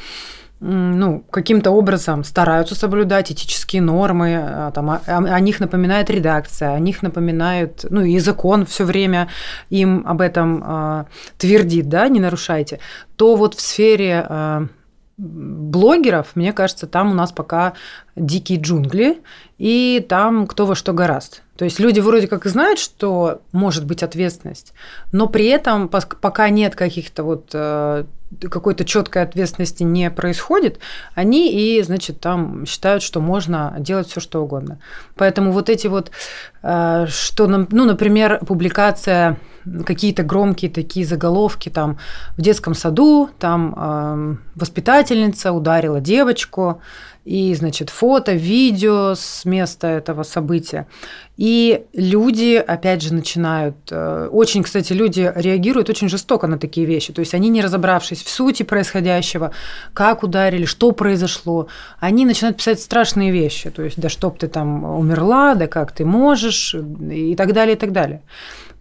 ну, 0.64 1.25
каким-то 1.30 1.73
образом 1.73 2.23
стараются 2.23 2.76
соблюдать 2.76 3.32
этические 3.32 3.82
нормы, 3.82 4.37
а, 4.40 4.71
там, 4.71 4.90
о, 4.90 5.00
о 5.06 5.40
них 5.40 5.59
напоминает 5.59 6.09
редакция, 6.09 6.75
о 6.75 6.78
них 6.78 7.02
напоминает, 7.02 7.85
ну, 7.90 8.02
и 8.02 8.21
закон 8.21 8.64
все 8.64 8.85
время 8.85 9.28
им 9.71 10.04
об 10.06 10.21
этом 10.21 10.62
э, 10.64 11.04
твердит, 11.37 11.88
да, 11.88 12.06
не 12.06 12.21
нарушайте, 12.21 12.78
то 13.16 13.35
вот 13.35 13.56
в 13.56 13.61
сфере 13.61 14.25
э, 14.28 14.66
блогеров, 15.18 16.37
мне 16.37 16.52
кажется, 16.52 16.87
там 16.87 17.11
у 17.11 17.14
нас 17.14 17.32
пока 17.32 17.73
дикие 18.14 18.61
джунгли, 18.61 19.21
и 19.59 20.04
там 20.09 20.47
кто 20.47 20.64
во 20.66 20.76
что 20.76 20.92
гораст. 20.92 21.42
То 21.62 21.66
есть 21.66 21.78
люди 21.78 22.00
вроде 22.00 22.26
как 22.26 22.45
и 22.45 22.49
знают, 22.49 22.81
что 22.81 23.40
может 23.52 23.87
быть 23.87 24.02
ответственность, 24.02 24.73
но 25.12 25.28
при 25.28 25.47
этом 25.47 25.88
пока 25.88 26.49
нет 26.49 26.75
каких-то 26.75 27.23
вот 27.23 27.50
э, 27.54 28.02
какой-то 28.40 28.85
четкой 28.85 29.23
ответственности 29.23 29.85
не 29.85 30.11
происходит, 30.11 30.81
они 31.14 31.52
и, 31.52 31.81
значит, 31.83 32.19
там 32.19 32.66
считают, 32.66 33.04
что 33.04 33.21
можно 33.21 33.76
делать 33.78 34.09
все 34.09 34.19
что 34.19 34.42
угодно. 34.42 34.81
Поэтому 35.14 35.52
вот 35.52 35.71
эти 35.71 35.87
вот, 35.87 36.11
э, 36.64 37.07
что, 37.09 37.47
ну, 37.47 37.85
например, 37.85 38.40
публикация 38.45 39.38
какие-то 39.87 40.25
громкие 40.25 40.69
такие 40.69 41.07
заголовки 41.07 41.69
там 41.69 41.99
в 42.37 42.42
детском 42.42 42.75
саду, 42.75 43.31
там 43.38 43.75
э, 43.76 44.37
воспитательница 44.57 45.52
ударила 45.52 46.00
девочку, 46.00 46.81
и, 47.25 47.55
значит, 47.55 47.91
фото, 47.91 48.33
видео 48.33 49.14
с 49.14 49.45
места 49.45 49.87
этого 49.88 50.25
события. 50.25 50.87
И 51.37 51.85
люди, 51.93 52.57
опять 52.57 53.02
же, 53.02 53.14
начинают... 53.14 53.76
Э, 53.91 54.29
очень, 54.31 54.62
кстати, 54.62 54.93
люди 54.93 55.33
реагируют 55.35 55.88
очень 55.88 56.09
жестоко 56.09 56.47
на 56.47 56.59
такие 56.59 56.87
вещи. 56.87 57.12
То 57.12 57.21
есть 57.21 57.35
они, 57.35 57.49
не 57.49 57.62
разобравшись 57.62 58.23
в 58.23 58.29
сути 58.29 58.64
происходящего, 58.64 59.52
как 59.95 60.25
ударили, 60.25 60.64
что 60.64 60.93
произошло, 60.93 61.69
они 62.00 62.26
начинают 62.26 62.57
писать 62.57 62.81
страшные 62.81 63.31
вещи. 63.31 63.71
То 63.71 63.83
есть, 63.83 64.00
да 64.00 64.09
чтоб 64.09 64.37
ты 64.37 64.49
там 64.49 64.85
умерла, 64.85 65.55
да 65.55 65.69
как 65.69 65.93
ты 65.93 66.05
можешь, 66.05 66.75
и 67.11 67.35
так 67.37 67.52
далее, 67.52 67.76
и 67.76 67.79
так 67.79 67.93
далее. 67.93 68.23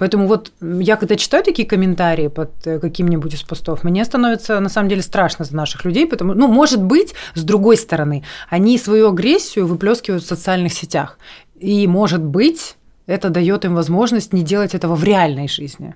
Поэтому 0.01 0.25
вот 0.25 0.51
я 0.61 0.95
когда 0.95 1.15
читаю 1.15 1.43
такие 1.43 1.67
комментарии 1.67 2.27
под 2.27 2.49
э, 2.65 2.79
каким-нибудь 2.79 3.35
из 3.35 3.43
постов, 3.43 3.83
мне 3.83 4.03
становится 4.03 4.59
на 4.59 4.67
самом 4.67 4.89
деле 4.89 5.03
страшно 5.03 5.45
за 5.45 5.55
наших 5.55 5.85
людей, 5.85 6.07
потому 6.07 6.33
ну, 6.33 6.47
может 6.47 6.81
быть, 6.81 7.13
с 7.35 7.43
другой 7.43 7.77
стороны, 7.77 8.23
они 8.49 8.79
свою 8.79 9.09
агрессию 9.09 9.67
выплескивают 9.67 10.23
в 10.23 10.27
социальных 10.27 10.73
сетях. 10.73 11.19
И, 11.59 11.85
может 11.85 12.23
быть, 12.23 12.77
это 13.07 13.29
дает 13.29 13.65
им 13.65 13.75
возможность 13.75 14.33
не 14.33 14.43
делать 14.43 14.75
этого 14.75 14.95
в 14.95 15.03
реальной 15.03 15.47
жизни. 15.47 15.95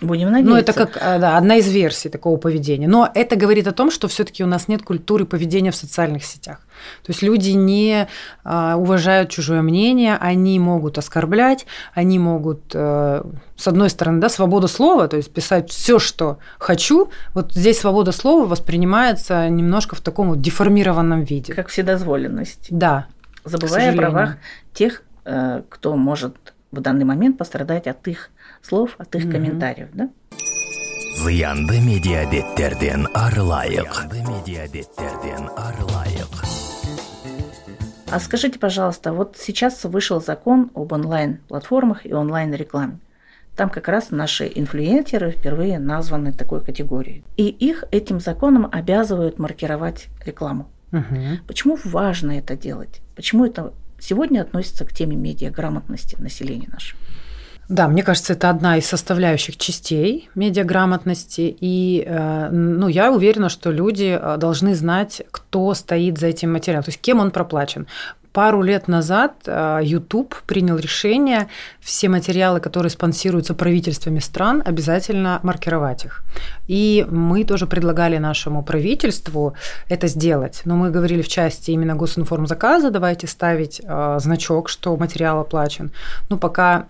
Будем 0.00 0.30
надеяться. 0.30 0.50
Ну, 0.50 0.56
это 0.56 0.72
как 0.72 0.98
а, 1.00 1.18
да, 1.18 1.36
одна 1.36 1.56
из 1.56 1.68
версий 1.68 2.08
такого 2.08 2.36
поведения. 2.36 2.88
Но 2.88 3.10
это 3.12 3.36
говорит 3.36 3.66
о 3.66 3.72
том, 3.72 3.90
что 3.90 4.08
все-таки 4.08 4.44
у 4.44 4.46
нас 4.46 4.68
нет 4.68 4.82
культуры 4.82 5.24
поведения 5.24 5.70
в 5.70 5.76
социальных 5.76 6.24
сетях. 6.24 6.60
То 7.04 7.10
есть 7.10 7.22
люди 7.22 7.50
не 7.50 8.06
а, 8.44 8.76
уважают 8.76 9.30
чужое 9.30 9.62
мнение, 9.62 10.16
они 10.20 10.58
могут 10.58 10.98
оскорблять, 10.98 11.66
они 11.92 12.18
могут, 12.18 12.62
а, 12.74 13.26
с 13.56 13.66
одной 13.66 13.90
стороны, 13.90 14.20
да, 14.20 14.28
свобода 14.28 14.68
слова, 14.68 15.08
то 15.08 15.16
есть 15.16 15.32
писать 15.32 15.70
все, 15.70 15.98
что 15.98 16.38
хочу. 16.58 17.10
Вот 17.32 17.52
здесь 17.52 17.80
свобода 17.80 18.12
слова 18.12 18.46
воспринимается 18.46 19.48
немножко 19.48 19.96
в 19.96 20.00
таком 20.00 20.30
вот 20.30 20.40
деформированном 20.40 21.24
виде. 21.24 21.52
Как 21.52 21.68
вседозволенность. 21.68 22.68
Да. 22.70 23.06
Забывая 23.44 23.92
о 23.92 23.96
правах 23.96 24.36
тех, 24.72 25.00
э, 25.00 25.03
кто 25.24 25.96
может 25.96 26.54
в 26.70 26.80
данный 26.80 27.04
момент 27.04 27.38
пострадать 27.38 27.86
от 27.86 28.06
их 28.08 28.30
слов, 28.62 28.96
от 28.98 29.14
их 29.14 29.26
mm-hmm. 29.26 29.32
комментариев, 29.32 29.88
да? 29.92 30.10
Зыянды 31.16 31.80
медиабеттерден 31.80 33.08
арылайык. 33.14 33.94
Зыянды 33.94 34.18
медиабеттерден 34.20 35.48
арылайык. 35.56 36.44
А 38.10 38.20
скажите, 38.20 38.58
пожалуйста, 38.58 39.12
вот 39.12 39.36
сейчас 39.38 39.84
вышел 39.84 40.20
закон 40.20 40.70
об 40.74 40.92
онлайн-платформах 40.92 42.04
и 42.04 42.12
онлайн-рекламе. 42.12 42.98
Там 43.56 43.70
как 43.70 43.88
раз 43.88 44.10
наши 44.10 44.50
инфлюенсеры 44.52 45.30
впервые 45.30 45.78
названы 45.78 46.32
такой 46.32 46.60
категорией. 46.60 47.24
И 47.36 47.46
их 47.48 47.84
этим 47.92 48.18
законом 48.20 48.68
обязывают 48.70 49.38
маркировать 49.38 50.08
рекламу. 50.26 50.68
Угу. 50.92 51.44
Почему 51.46 51.78
важно 51.84 52.38
это 52.38 52.56
делать? 52.56 53.00
Почему 53.14 53.46
это 53.46 53.72
сегодня 53.98 54.42
относится 54.42 54.84
к 54.84 54.92
теме 54.92 55.16
медиаграмотности 55.16 56.16
населения 56.16 56.68
нашего. 56.68 56.98
Да, 57.68 57.88
мне 57.88 58.02
кажется, 58.02 58.34
это 58.34 58.50
одна 58.50 58.76
из 58.76 58.86
составляющих 58.86 59.56
частей 59.56 60.28
медиаграмотности. 60.34 61.56
И 61.60 62.04
э, 62.06 62.50
ну, 62.50 62.88
я 62.88 63.10
уверена, 63.10 63.48
что 63.48 63.70
люди 63.70 64.18
э, 64.20 64.36
должны 64.36 64.74
знать, 64.74 65.22
кто 65.30 65.72
стоит 65.72 66.18
за 66.18 66.26
этим 66.26 66.52
материалом, 66.52 66.84
то 66.84 66.90
есть 66.90 67.00
кем 67.00 67.20
он 67.20 67.30
проплачен. 67.30 67.86
Пару 68.34 68.62
лет 68.62 68.88
назад 68.88 69.34
э, 69.46 69.80
YouTube 69.84 70.34
принял 70.46 70.76
решение 70.76 71.46
все 71.80 72.08
материалы, 72.08 72.58
которые 72.58 72.90
спонсируются 72.90 73.54
правительствами 73.54 74.18
стран, 74.18 74.60
обязательно 74.66 75.38
маркировать 75.44 76.04
их. 76.04 76.24
И 76.66 77.06
мы 77.08 77.44
тоже 77.44 77.68
предлагали 77.68 78.18
нашему 78.18 78.64
правительству 78.64 79.54
это 79.88 80.08
сделать. 80.08 80.62
Но 80.64 80.74
мы 80.74 80.90
говорили 80.90 81.22
в 81.22 81.28
части 81.28 81.70
именно 81.70 81.94
госинформзаказа, 81.94 82.90
давайте 82.90 83.28
ставить 83.28 83.80
э, 83.84 84.18
значок, 84.18 84.68
что 84.68 84.96
материал 84.96 85.38
оплачен. 85.38 85.92
Ну, 86.28 86.36
пока 86.36 86.88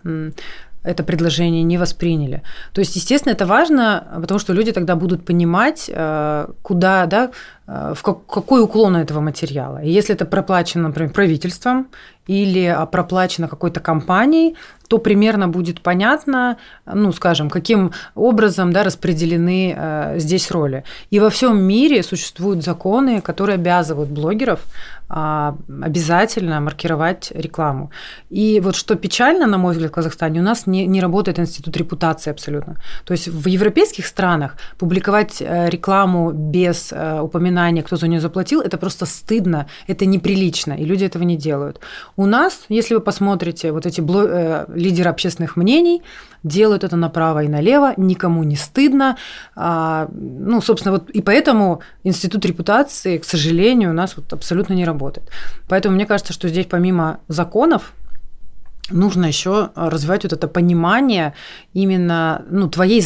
это 0.84 1.02
предложение 1.02 1.62
не 1.62 1.78
восприняли. 1.78 2.42
То 2.72 2.80
есть, 2.80 2.96
естественно, 2.96 3.32
это 3.32 3.46
важно, 3.46 4.06
потому 4.20 4.38
что 4.38 4.52
люди 4.52 4.70
тогда 4.70 4.96
будут 4.96 5.24
понимать, 5.24 5.90
э, 5.92 6.46
куда, 6.62 7.06
да, 7.06 7.30
в 7.66 8.02
какой 8.02 8.62
уклон 8.62 8.96
этого 8.96 9.20
материала. 9.20 9.82
И 9.82 9.90
если 9.90 10.14
это 10.14 10.26
проплачено, 10.26 10.88
например, 10.88 11.12
правительством 11.12 11.86
или 12.26 12.64
а, 12.66 12.86
проплачено 12.86 13.48
какой-то 13.48 13.80
компанией, 13.80 14.56
то 14.88 14.98
примерно 14.98 15.48
будет 15.48 15.80
понятно, 15.80 16.58
ну, 16.86 17.12
скажем, 17.12 17.48
каким 17.48 17.92
образом 18.14 18.70
да, 18.70 18.84
распределены 18.84 19.74
э, 19.76 20.18
здесь 20.18 20.50
роли. 20.50 20.84
И 21.10 21.20
во 21.20 21.30
всем 21.30 21.62
мире 21.62 22.02
существуют 22.02 22.62
законы, 22.62 23.22
которые 23.22 23.54
обязывают 23.54 24.10
блогеров 24.10 24.60
а, 25.08 25.56
обязательно 25.82 26.60
маркировать 26.60 27.32
рекламу. 27.34 27.90
И 28.28 28.60
вот 28.60 28.76
что 28.76 28.94
печально, 28.94 29.46
на 29.46 29.56
мой 29.56 29.72
взгляд, 29.72 29.90
в 29.90 29.94
Казахстане, 29.94 30.40
у 30.40 30.42
нас 30.42 30.66
не, 30.66 30.86
не 30.86 31.00
работает 31.00 31.38
институт 31.38 31.76
репутации 31.78 32.30
абсолютно. 32.30 32.76
То 33.04 33.12
есть 33.12 33.28
в 33.28 33.48
европейских 33.48 34.06
странах 34.06 34.56
публиковать 34.78 35.40
э, 35.40 35.70
рекламу 35.70 36.30
без 36.30 36.92
упоминания 36.92 37.53
упоминание, 37.54 37.82
кто 37.82 37.96
за 37.96 38.08
нее 38.08 38.20
заплатил, 38.20 38.60
это 38.60 38.76
просто 38.78 39.06
стыдно, 39.06 39.66
это 39.88 40.06
неприлично, 40.06 40.74
и 40.74 40.84
люди 40.84 41.04
этого 41.04 41.24
не 41.24 41.36
делают. 41.36 41.80
У 42.16 42.26
нас, 42.26 42.66
если 42.70 42.96
вы 42.96 43.00
посмотрите, 43.00 43.72
вот 43.72 43.86
эти 43.86 44.02
бло- 44.02 44.28
э, 44.28 44.66
лидеры 44.74 45.10
общественных 45.10 45.56
мнений 45.56 46.02
делают 46.44 46.84
это 46.84 46.96
направо 46.96 47.42
и 47.42 47.48
налево, 47.48 47.94
никому 47.96 48.44
не 48.44 48.56
стыдно. 48.56 49.16
А, 49.56 50.08
ну, 50.12 50.60
собственно, 50.60 50.92
вот 50.92 51.10
и 51.10 51.22
поэтому 51.22 51.80
институт 52.04 52.44
репутации, 52.46 53.18
к 53.18 53.24
сожалению, 53.24 53.90
у 53.90 53.94
нас 53.94 54.16
вот 54.16 54.32
абсолютно 54.32 54.74
не 54.74 54.84
работает. 54.84 55.30
Поэтому 55.68 55.94
мне 55.94 56.06
кажется, 56.06 56.32
что 56.32 56.48
здесь 56.48 56.66
помимо 56.66 57.18
законов, 57.28 57.92
нужно 58.90 59.26
еще 59.26 59.70
а, 59.74 59.88
развивать 59.88 60.24
вот 60.24 60.32
это 60.34 60.46
понимание 60.46 61.34
именно 61.72 62.44
ну, 62.50 62.68
твоей, 62.68 63.02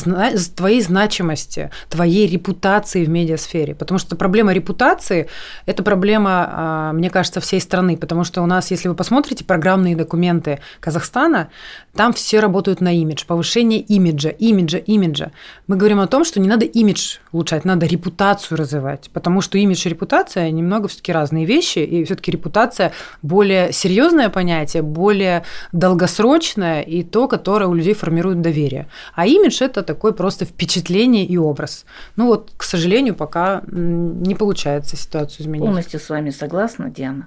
твоей 0.57 0.81
значимости, 0.81 1.71
твоей 1.89 2.27
репутации 2.27 3.05
в 3.05 3.09
медиасфере. 3.09 3.75
Потому 3.75 3.99
что 3.99 4.17
проблема 4.17 4.53
репутации– 4.53 5.29
это 5.67 5.83
проблема, 5.85 6.49
а, 6.51 6.93
мне 6.93 7.11
кажется, 7.11 7.41
всей 7.41 7.61
страны. 7.61 7.97
Потому 7.97 8.25
что 8.25 8.43
у 8.43 8.47
нас, 8.47 8.71
если 8.73 8.89
вы 8.89 8.95
посмотрите 8.95 9.45
программные 9.45 9.95
документы 9.95 10.59
Казахстана, 10.81 11.49
там 11.95 12.13
все 12.13 12.41
работают 12.41 12.81
на 12.81 12.97
имидж, 12.97 13.25
повышение 13.25 13.81
имиджа, 13.81 14.31
имиджа, 14.31 14.79
имиджа. 14.79 15.31
Мы 15.69 15.77
говорим 15.77 16.01
о 16.01 16.09
том, 16.09 16.25
что 16.25 16.41
не 16.41 16.49
надо 16.49 16.65
имидж 16.65 17.19
улучшать, 17.31 17.65
надо 17.65 17.87
репутацию 17.87 18.59
развивать. 18.59 19.11
Потому 19.13 19.41
что 19.41 19.59
имидж 19.59 19.87
и 19.87 19.91
репутация 19.91 20.51
немного 20.51 20.89
все-таки 20.89 21.13
разные 21.13 21.45
вещи, 21.45 21.79
и 21.79 22.05
все-таки 22.05 22.33
репутация 22.33 22.93
более 23.23 23.73
серьезное 23.73 24.29
понятие, 24.29 24.83
более 24.83 25.45
долгосрочное 25.73 26.83
и 26.83 27.03
то, 27.03 27.29
которое 27.29 27.67
у 27.67 27.75
людей 27.75 27.95
формирует 27.95 28.41
доверие. 28.41 28.89
А 29.15 29.27
имидж– 29.27 29.59
это 29.63 29.83
такой 29.83 30.13
просто 30.13 30.45
впечатление 30.45 31.25
и 31.25 31.37
образ. 31.37 31.85
Ну 32.17 32.27
вот, 32.27 32.51
к 32.57 32.63
сожалению, 32.63 33.15
пока 33.15 33.63
не 33.67 34.35
получается 34.35 34.97
ситуацию 34.97 35.43
изменить. 35.43 35.67
Полностью 35.67 36.01
с 36.01 36.09
вами 36.09 36.31
согласна, 36.31 36.91
Диана. 36.91 37.27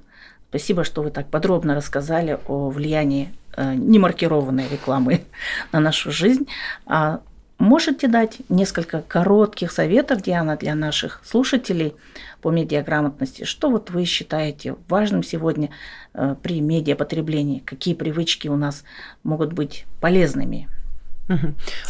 Спасибо, 0.49 0.83
что 0.83 1.01
вы 1.01 1.11
так 1.11 1.27
подробно 1.27 1.75
рассказали 1.75 2.37
о 2.47 2.69
влиянии 2.69 3.33
э, 3.55 3.73
немаркированной 3.73 4.65
рекламы 4.69 5.21
на 5.71 5.79
нашу 5.79 6.11
жизнь. 6.11 6.47
А 6.85 7.21
можете 7.61 8.07
дать 8.07 8.39
несколько 8.49 9.01
коротких 9.01 9.71
советов, 9.71 10.21
Диана, 10.21 10.57
для 10.57 10.75
наших 10.75 11.21
слушателей 11.23 11.93
по 12.41 12.49
медиаграмотности? 12.51 13.43
Что 13.43 13.69
вот 13.69 13.89
вы 13.91 14.05
считаете 14.05 14.75
важным 14.89 15.23
сегодня 15.23 15.69
э, 16.13 16.35
при 16.41 16.59
медиапотреблении? 16.61 17.59
Какие 17.59 17.93
привычки 17.93 18.47
у 18.47 18.55
нас 18.55 18.83
могут 19.23 19.53
быть 19.53 19.85
полезными? 19.99 20.67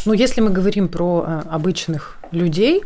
Ну, 0.04 0.12
если 0.12 0.40
мы 0.40 0.50
говорим 0.50 0.88
про 0.88 1.24
э, 1.26 1.42
обычных 1.50 2.18
людей, 2.30 2.84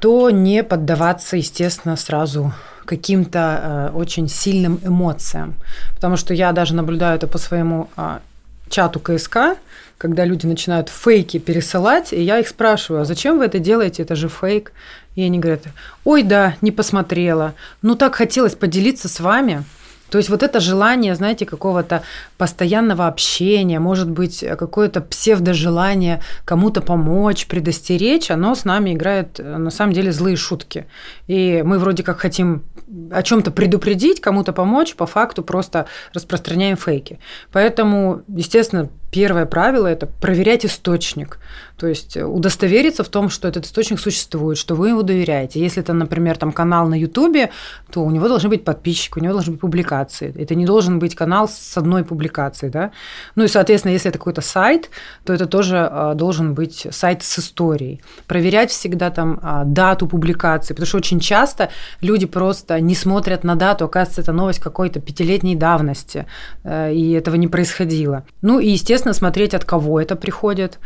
то 0.00 0.30
не 0.30 0.62
поддаваться, 0.62 1.36
естественно, 1.36 1.96
сразу 1.96 2.52
каким-то 2.86 3.90
э, 3.92 3.96
очень 3.96 4.28
сильным 4.28 4.80
эмоциям. 4.82 5.54
Потому 5.94 6.16
что 6.16 6.32
я 6.34 6.52
даже 6.52 6.74
наблюдаю 6.74 7.16
это 7.16 7.26
по 7.26 7.38
своему 7.38 7.88
а, 7.96 8.20
чату 8.68 8.98
КСК, 8.98 9.56
когда 10.02 10.24
люди 10.24 10.46
начинают 10.46 10.88
фейки 10.88 11.38
пересылать, 11.38 12.12
и 12.12 12.20
я 12.20 12.40
их 12.40 12.48
спрашиваю, 12.48 13.02
а 13.02 13.04
зачем 13.04 13.38
вы 13.38 13.44
это 13.44 13.60
делаете, 13.60 14.02
это 14.02 14.16
же 14.16 14.28
фейк. 14.28 14.72
И 15.14 15.22
они 15.22 15.38
говорят, 15.38 15.62
ой, 16.02 16.24
да, 16.24 16.56
не 16.60 16.72
посмотрела, 16.72 17.54
ну 17.82 17.94
так 17.94 18.16
хотелось 18.16 18.56
поделиться 18.56 19.08
с 19.08 19.20
вами. 19.20 19.62
То 20.10 20.18
есть 20.18 20.28
вот 20.28 20.42
это 20.42 20.58
желание, 20.58 21.14
знаете, 21.14 21.46
какого-то 21.46 22.02
постоянного 22.36 23.06
общения, 23.06 23.78
может 23.78 24.10
быть, 24.10 24.44
какое-то 24.58 25.02
псевдожелание 25.02 26.20
кому-то 26.44 26.80
помочь, 26.80 27.46
предостеречь, 27.46 28.32
оно 28.32 28.56
с 28.56 28.64
нами 28.64 28.94
играет 28.94 29.38
на 29.38 29.70
самом 29.70 29.92
деле 29.92 30.10
злые 30.10 30.34
шутки. 30.34 30.86
И 31.28 31.62
мы 31.64 31.78
вроде 31.78 32.02
как 32.02 32.18
хотим 32.18 32.64
о 33.12 33.22
чем-то 33.22 33.52
предупредить, 33.52 34.20
кому-то 34.20 34.52
помочь, 34.52 34.96
по 34.96 35.06
факту 35.06 35.44
просто 35.44 35.86
распространяем 36.12 36.76
фейки. 36.76 37.20
Поэтому, 37.52 38.22
естественно, 38.26 38.90
первое 39.12 39.46
правило– 39.46 39.86
это 39.88 40.06
проверять 40.06 40.64
источник. 40.64 41.38
То 41.76 41.86
есть 41.86 42.16
э, 42.16 42.24
удостовериться 42.24 43.04
в 43.04 43.08
том, 43.08 43.28
что 43.28 43.46
этот 43.46 43.66
источник 43.66 44.00
существует, 44.00 44.56
что 44.56 44.74
вы 44.74 44.88
ему 44.88 45.02
доверяете. 45.02 45.60
Если 45.60 45.82
это, 45.82 45.92
например, 45.92 46.38
там 46.38 46.52
канал 46.52 46.88
на 46.88 46.94
Ютубе, 46.94 47.50
то 47.90 48.02
у 48.04 48.10
него 48.10 48.28
должны 48.28 48.48
быть 48.48 48.64
подписчики, 48.64 49.18
у 49.18 49.20
него 49.20 49.34
должны 49.34 49.52
быть 49.52 49.60
публикации. 49.60 50.32
Это 50.38 50.54
не 50.54 50.64
должен 50.64 50.98
быть 50.98 51.14
канал 51.14 51.48
с 51.48 51.76
одной 51.76 52.04
публикацией. 52.04 52.70
Да? 52.72 52.92
Ну 53.34 53.44
и, 53.44 53.48
соответственно, 53.48 53.92
если 53.92 54.08
это 54.08 54.18
какой-то 54.18 54.42
сайт, 54.42 54.90
то 55.24 55.32
это 55.32 55.46
тоже 55.46 55.76
а, 55.78 56.14
должен 56.14 56.54
быть 56.54 56.86
сайт 56.90 57.24
с 57.24 57.38
историей. 57.40 58.00
Проверять 58.26 58.70
всегда 58.70 59.10
там 59.10 59.40
а, 59.42 59.64
дату 59.64 60.06
публикации, 60.06 60.74
потому 60.74 60.86
что 60.86 60.98
очень 60.98 61.18
часто 61.20 61.68
люди 62.00 62.26
просто 62.26 62.80
не 62.80 62.94
смотрят 62.94 63.44
на 63.44 63.56
дату, 63.56 63.86
оказывается, 63.86 64.20
это 64.20 64.32
новость 64.32 64.60
какой-то 64.60 65.00
пятилетней 65.00 65.56
давности, 65.56 66.26
э, 66.62 66.94
и 66.94 67.10
этого 67.10 67.34
не 67.34 67.48
происходило. 67.48 68.24
Ну 68.40 68.60
и, 68.60 68.68
естественно, 68.70 69.01
смотреть, 69.12 69.54
от 69.54 69.64
кого 69.64 70.00
это 70.00 70.16
приходит. 70.16 70.78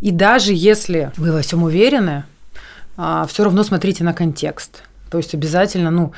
И 0.00 0.10
даже 0.10 0.44
даже 0.44 0.52
если 0.52 1.10
вы 1.16 1.32
во 1.32 1.40
всем 1.40 1.62
уверены, 1.62 2.24
а, 2.96 3.24
все 3.26 3.44
равно 3.44 3.62
смотрите 3.64 4.04
на 4.04 4.12
контекст. 4.12 4.82
То 5.10 5.18
есть 5.18 5.32
обязательно, 5.34 5.90
ну, 5.90 6.12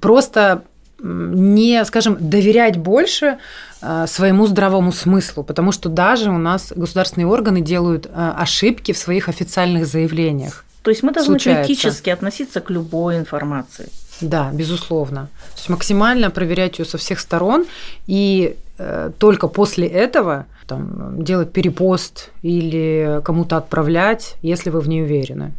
просто 0.00 0.62
не, 1.02 1.84
скажем, 1.84 2.16
доверять 2.20 2.76
больше 2.76 3.38
а, 3.80 4.06
своему 4.06 4.46
здравому 4.46 4.92
смыслу, 4.92 5.44
потому 5.44 5.72
что 5.72 5.88
даже 5.88 6.30
у 6.30 6.38
нас 6.38 6.72
государственные 6.76 7.26
органы 7.26 7.60
делают 7.60 8.06
а, 8.12 8.36
ошибки 8.38 8.92
в 8.92 8.98
своих 8.98 9.28
официальных 9.28 9.86
заявлениях. 9.86 10.64
То 10.82 10.90
есть 10.90 11.02
мы 11.02 11.12
должны 11.12 11.38
Случается. 11.38 11.66
критически 11.66 12.10
относиться 12.10 12.60
к 12.60 12.70
любой 12.70 13.16
информации. 13.16 13.88
Да, 14.20 14.50
безусловно. 14.52 15.28
То 15.52 15.56
есть 15.56 15.68
максимально 15.68 16.30
проверять 16.30 16.78
ее 16.78 16.84
со 16.84 16.98
всех 16.98 17.20
сторон, 17.20 17.66
и 18.06 18.56
э, 18.78 19.10
только 19.18 19.48
после 19.48 19.86
этого 19.86 20.46
там, 20.66 21.22
делать 21.22 21.52
перепост 21.52 22.30
или 22.42 23.20
кому-то 23.24 23.56
отправлять, 23.56 24.36
если 24.42 24.70
вы 24.70 24.80
в 24.80 24.88
ней 24.88 25.02
уверены. 25.02 25.52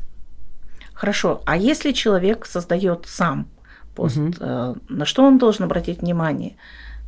Хорошо. 0.93 1.41
А 1.45 1.57
если 1.57 1.91
человек 1.91 2.45
создает 2.45 3.05
сам 3.07 3.47
пост, 3.95 4.17
угу. 4.17 4.77
на 4.89 5.05
что 5.05 5.23
он 5.23 5.37
должен 5.37 5.65
обратить 5.65 6.01
внимание 6.01 6.55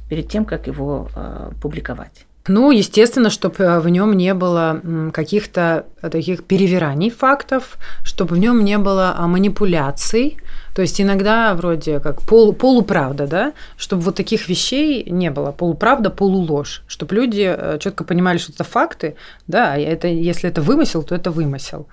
перед 0.10 0.30
тем, 0.30 0.46
как 0.46 0.68
его 0.68 1.10
э, 1.16 1.52
публиковать? 1.62 2.26
Ну, 2.48 2.72
естественно, 2.72 3.30
чтобы 3.30 3.64
э, 3.64 3.80
в 3.80 3.88
нем 3.88 4.18
не 4.18 4.34
было 4.34 4.82
каких-то 5.14 5.86
таких 6.02 6.44
перевираний 6.44 7.10
фактов, 7.10 7.78
чтобы 8.04 8.36
в 8.36 8.38
нем 8.38 8.66
не 8.66 8.78
было 8.78 9.16
а, 9.18 9.28
манипуляций. 9.28 10.38
То 10.76 10.82
есть 10.82 11.00
иногда 11.00 11.54
вроде 11.54 12.00
как 12.00 12.22
пол, 12.22 12.54
полуправда, 12.54 13.28
да, 13.28 13.54
чтобы 13.78 14.04
вот 14.04 14.16
таких 14.16 14.50
вещей 14.50 15.10
не 15.10 15.30
было. 15.32 15.52
Полуправда, 15.52 16.10
полуложь. 16.10 16.84
Чтобы 16.88 17.16
люди 17.16 17.54
э, 17.56 17.78
четко 17.80 18.04
понимали, 18.04 18.38
что 18.38 18.52
это 18.52 18.64
факты, 18.64 19.16
да, 19.48 19.78
это, 19.78 20.08
если 20.08 20.50
это 20.50 20.62
вымысел, 20.62 21.04
то 21.04 21.16
это 21.16 21.32
вымысел. 21.32 21.88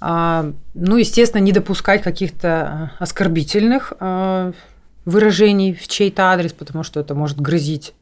А, 0.00 0.50
ну, 0.74 0.96
естественно, 0.96 1.42
не 1.42 1.52
допускать 1.52 2.02
каких-то 2.02 2.90
э, 2.98 3.02
оскорбительных 3.02 3.92
выражений 5.04 5.74
в 5.74 5.88
чей-то 5.88 6.30
адрес, 6.30 6.52
потому 6.52 6.84
что 6.84 7.00
это 7.00 7.16
может 7.16 7.40
грозить 7.40 7.92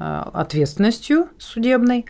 Э, 0.00 0.22
ответственностью 0.32 1.26
судебной 1.38 2.06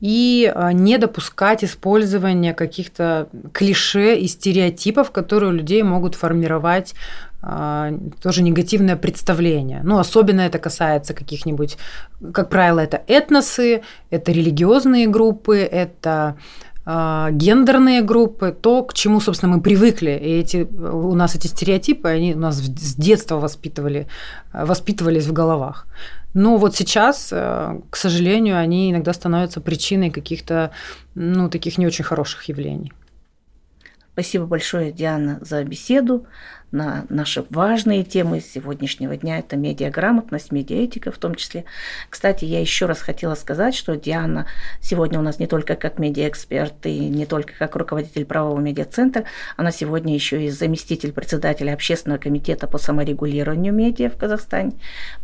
и 0.00 0.50
э, 0.52 0.72
не 0.72 0.98
допускать 0.98 1.62
использования 1.62 2.54
каких-то 2.54 3.28
клише 3.52 4.16
и 4.16 4.26
стереотипов, 4.28 5.10
которые 5.10 5.50
у 5.50 5.52
людей 5.52 5.82
могут 5.82 6.14
формировать 6.14 6.94
э, 7.42 7.98
тоже 8.22 8.42
негативное 8.42 8.96
представление. 8.96 9.82
Ну, 9.84 9.98
особенно 9.98 10.40
это 10.40 10.58
касается 10.58 11.14
каких-нибудь, 11.14 11.76
как 12.32 12.48
правило, 12.48 12.80
это 12.80 13.02
этносы, 13.06 13.82
это 14.10 14.32
религиозные 14.32 15.06
группы, 15.06 15.58
это 15.58 16.36
гендерные 16.86 18.00
группы, 18.02 18.56
то, 18.58 18.82
к 18.82 18.94
чему, 18.94 19.20
собственно, 19.20 19.56
мы 19.56 19.62
привыкли. 19.62 20.10
И 20.10 20.40
эти, 20.40 20.66
у 20.66 21.14
нас 21.14 21.36
эти 21.36 21.46
стереотипы, 21.46 22.08
они 22.08 22.34
у 22.34 22.38
нас 22.38 22.56
с 22.56 22.94
детства 22.94 23.36
воспитывали, 23.36 24.08
воспитывались 24.52 25.26
в 25.26 25.32
головах. 25.32 25.86
Но 26.34 26.56
вот 26.56 26.76
сейчас, 26.76 27.30
э, 27.32 27.80
к 27.90 27.96
сожалению, 27.96 28.58
они 28.58 28.90
иногда 28.90 29.12
становятся 29.12 29.60
причиной 29.60 30.10
каких-то, 30.10 30.70
ну, 31.14 31.50
таких 31.50 31.78
не 31.78 31.86
очень 31.86 32.04
хороших 32.04 32.44
явлений. 32.44 32.92
Спасибо 34.12 34.46
большое, 34.46 34.92
Диана, 34.92 35.38
за 35.40 35.64
беседу 35.64 36.26
на 36.72 37.04
наши 37.08 37.44
важные 37.50 38.04
темы 38.04 38.40
сегодняшнего 38.40 39.16
дня. 39.16 39.38
Это 39.38 39.56
медиаграмотность, 39.56 40.52
медиаэтика 40.52 41.10
в 41.10 41.18
том 41.18 41.34
числе. 41.34 41.64
Кстати, 42.08 42.44
я 42.44 42.60
еще 42.60 42.86
раз 42.86 43.00
хотела 43.00 43.34
сказать, 43.34 43.74
что 43.74 43.96
Диана 43.96 44.46
сегодня 44.80 45.18
у 45.18 45.22
нас 45.22 45.38
не 45.38 45.46
только 45.46 45.74
как 45.74 45.98
медиаэксперт 45.98 46.86
и 46.86 46.98
не 47.08 47.26
только 47.26 47.54
как 47.58 47.76
руководитель 47.76 48.24
правового 48.24 48.60
медиацентра, 48.60 49.24
она 49.56 49.72
сегодня 49.72 50.14
еще 50.14 50.44
и 50.44 50.50
заместитель 50.50 51.12
председателя 51.12 51.72
общественного 51.72 52.20
комитета 52.20 52.66
по 52.66 52.78
саморегулированию 52.78 53.72
медиа 53.72 54.08
в 54.10 54.16
Казахстане. 54.16 54.72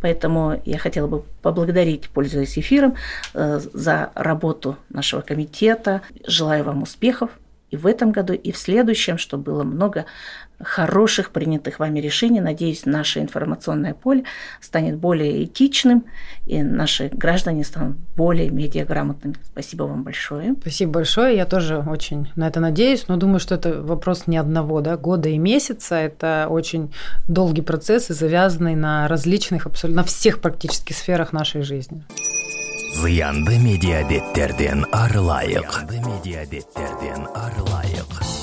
Поэтому 0.01 0.61
я 0.65 0.77
хотела 0.77 1.07
бы 1.07 1.23
поблагодарить, 1.41 2.09
пользуясь 2.09 2.57
эфиром, 2.57 2.95
э, 3.33 3.59
за 3.73 4.11
работу 4.15 4.77
нашего 4.89 5.21
комитета. 5.21 6.01
Желаю 6.25 6.63
вам 6.63 6.83
успехов 6.83 7.31
и 7.69 7.77
в 7.77 7.85
этом 7.85 8.11
году, 8.11 8.33
и 8.33 8.51
в 8.51 8.57
следующем, 8.57 9.17
чтобы 9.17 9.43
было 9.43 9.63
много 9.63 10.05
хороших 10.59 11.31
принятых 11.31 11.79
вами 11.79 11.99
решений. 11.99 12.39
Надеюсь, 12.39 12.85
наше 12.85 13.19
информационное 13.19 13.93
поле 13.93 14.23
станет 14.59 14.97
более 14.97 15.43
этичным, 15.43 16.05
и 16.45 16.63
наши 16.63 17.09
граждане 17.09 17.63
станут 17.63 17.97
более 18.15 18.49
медиаграмотными. 18.49 19.35
Спасибо 19.43 19.83
вам 19.83 20.03
большое. 20.03 20.55
Спасибо 20.59 20.93
большое. 20.93 21.35
Я 21.35 21.45
тоже 21.45 21.77
очень 21.77 22.31
на 22.35 22.47
это 22.47 22.59
надеюсь, 22.59 23.07
но 23.07 23.17
думаю, 23.17 23.39
что 23.39 23.55
это 23.55 23.81
вопрос 23.81 24.27
не 24.27 24.37
одного 24.37 24.81
да, 24.81 24.97
года 24.97 25.29
и 25.29 25.37
месяца. 25.37 25.95
Это 25.95 26.47
очень 26.49 26.91
долгий 27.27 27.61
процесс 27.61 28.09
и 28.09 28.13
завязанный 28.13 28.75
на 28.75 29.07
различных, 29.07 29.67
абсолютно 29.67 30.01
на 30.01 30.07
всех 30.07 30.41
практически 30.41 30.93
сферах 30.93 31.33
нашей 31.33 31.61
жизни. 31.61 32.03
зиянды 32.97 33.59
медиа 33.61 34.01
беттерден 34.09 34.81
арылайық. 34.89 35.69
Зиянды 35.69 36.01
медиа 36.01 36.45
арылайық. 37.37 38.36